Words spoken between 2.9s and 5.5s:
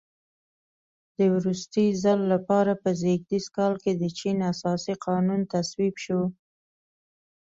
زېږدیز کال کې د چین اساسي قانون